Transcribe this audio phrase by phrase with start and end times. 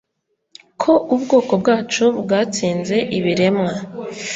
[0.81, 3.71] ko ubwoko bwacu bwatsinze ibiremwa